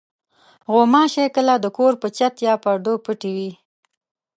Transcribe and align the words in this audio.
غوماشې 0.71 1.25
کله 1.35 1.53
د 1.59 1.65
کور 1.77 1.93
په 2.01 2.07
چت 2.17 2.33
یا 2.47 2.53
پردو 2.63 2.93
پټې 3.05 3.31
وي. 3.35 3.51